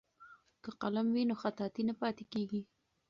که 0.63 0.69
قلم 0.81 1.07
وي 1.15 1.23
نو 1.29 1.35
خطاطي 1.41 1.81
نه 1.89 1.93
پاتې 2.01 2.23
کیږي. 2.33 2.61